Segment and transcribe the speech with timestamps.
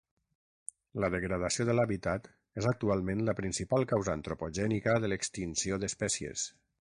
[1.03, 2.29] La degradació de l'hàbitat
[2.61, 6.49] és actualment la principal causa antropogènica de l'extinció d'espècies.